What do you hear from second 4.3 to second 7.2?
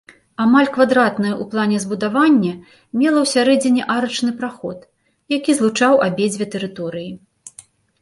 праход, які злучаў абедзве тэрыторыі.